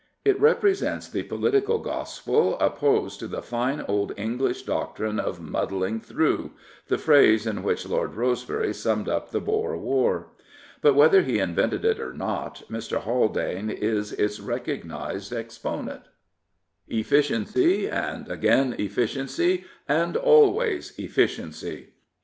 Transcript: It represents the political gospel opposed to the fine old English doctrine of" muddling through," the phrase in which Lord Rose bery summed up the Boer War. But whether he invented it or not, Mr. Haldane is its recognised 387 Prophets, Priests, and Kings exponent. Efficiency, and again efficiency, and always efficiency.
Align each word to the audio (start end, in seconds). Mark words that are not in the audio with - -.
It 0.25 0.41
represents 0.41 1.07
the 1.07 1.21
political 1.21 1.77
gospel 1.77 2.57
opposed 2.57 3.19
to 3.19 3.27
the 3.27 3.43
fine 3.43 3.85
old 3.87 4.13
English 4.17 4.63
doctrine 4.63 5.19
of" 5.19 5.39
muddling 5.51 5.99
through," 5.99 6.53
the 6.87 6.97
phrase 6.97 7.45
in 7.45 7.61
which 7.61 7.87
Lord 7.87 8.15
Rose 8.15 8.43
bery 8.43 8.73
summed 8.73 9.07
up 9.07 9.29
the 9.29 9.39
Boer 9.39 9.77
War. 9.77 10.29
But 10.81 10.95
whether 10.95 11.21
he 11.21 11.37
invented 11.37 11.85
it 11.85 11.99
or 11.99 12.13
not, 12.13 12.63
Mr. 12.67 12.97
Haldane 12.99 13.69
is 13.69 14.11
its 14.13 14.39
recognised 14.39 15.29
387 15.29 15.61
Prophets, 15.61 16.09
Priests, 17.07 17.29
and 17.29 17.45
Kings 17.45 17.45
exponent. 17.45 17.57
Efficiency, 17.67 17.87
and 17.87 18.27
again 18.31 18.75
efficiency, 18.79 19.65
and 19.87 20.17
always 20.17 20.93
efficiency. 20.97 21.89